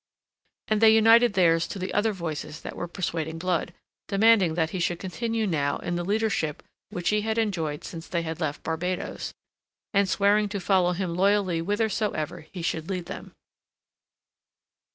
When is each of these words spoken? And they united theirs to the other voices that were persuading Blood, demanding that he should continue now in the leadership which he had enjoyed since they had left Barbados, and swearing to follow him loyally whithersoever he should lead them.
And 0.67 0.81
they 0.81 0.89
united 0.95 1.33
theirs 1.33 1.67
to 1.67 1.77
the 1.77 1.93
other 1.93 2.11
voices 2.11 2.61
that 2.61 2.75
were 2.75 2.87
persuading 2.87 3.37
Blood, 3.37 3.71
demanding 4.07 4.55
that 4.55 4.71
he 4.71 4.79
should 4.79 4.97
continue 4.97 5.45
now 5.45 5.77
in 5.77 5.95
the 5.95 6.03
leadership 6.03 6.63
which 6.89 7.09
he 7.09 7.21
had 7.21 7.37
enjoyed 7.37 7.83
since 7.83 8.07
they 8.07 8.23
had 8.23 8.41
left 8.41 8.63
Barbados, 8.63 9.31
and 9.93 10.09
swearing 10.09 10.49
to 10.49 10.59
follow 10.59 10.93
him 10.93 11.13
loyally 11.13 11.59
whithersoever 11.59 12.47
he 12.51 12.63
should 12.63 12.89
lead 12.89 13.05
them. 13.05 13.35